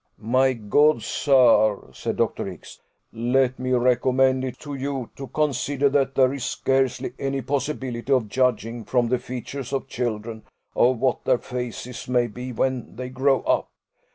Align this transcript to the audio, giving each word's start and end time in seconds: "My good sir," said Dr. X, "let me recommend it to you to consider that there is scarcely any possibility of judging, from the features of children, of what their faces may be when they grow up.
"My 0.17 0.53
good 0.53 1.03
sir," 1.03 1.89
said 1.93 2.15
Dr. 2.15 2.49
X, 2.49 2.81
"let 3.13 3.59
me 3.59 3.69
recommend 3.73 4.43
it 4.43 4.57
to 4.61 4.73
you 4.73 5.11
to 5.15 5.27
consider 5.27 5.89
that 5.89 6.15
there 6.15 6.33
is 6.33 6.43
scarcely 6.43 7.13
any 7.19 7.43
possibility 7.43 8.11
of 8.11 8.27
judging, 8.27 8.83
from 8.83 9.09
the 9.09 9.19
features 9.19 9.71
of 9.71 9.87
children, 9.87 10.41
of 10.75 10.97
what 10.97 11.23
their 11.23 11.37
faces 11.37 12.07
may 12.09 12.25
be 12.25 12.51
when 12.51 12.95
they 12.95 13.09
grow 13.09 13.41
up. 13.41 13.67